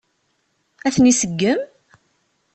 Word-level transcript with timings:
Ad 0.87 0.93
ten-iseggem? 0.95 1.59